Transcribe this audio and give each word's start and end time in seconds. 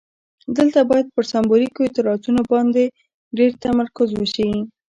دلته 0.57 0.79
باید 0.89 1.07
پر 1.13 1.23
سمبولیکو 1.31 1.79
اعتراضونو 1.85 2.41
باندې 2.51 2.83
ډیر 3.37 3.51
تمرکز 3.63 4.09
وشي. 4.15 4.49